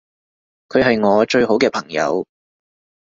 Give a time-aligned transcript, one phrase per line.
[0.67, 2.25] 佢係我最好嘅朋友